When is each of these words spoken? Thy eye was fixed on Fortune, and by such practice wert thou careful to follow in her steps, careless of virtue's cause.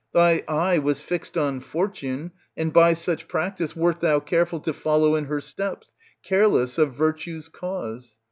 Thy 0.15 0.41
eye 0.47 0.79
was 0.79 0.99
fixed 0.99 1.37
on 1.37 1.59
Fortune, 1.59 2.31
and 2.57 2.73
by 2.73 2.93
such 2.95 3.27
practice 3.27 3.75
wert 3.75 3.99
thou 3.99 4.19
careful 4.19 4.59
to 4.61 4.73
follow 4.73 5.13
in 5.15 5.25
her 5.25 5.39
steps, 5.41 5.91
careless 6.23 6.79
of 6.79 6.95
virtue's 6.95 7.47
cause. 7.49 8.15